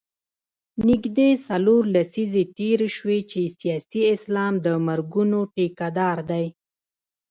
[0.87, 6.45] نژدې څلور لسیزې تېرې شوې چې سیاسي اسلام د مرګونو ټیکه دار دی.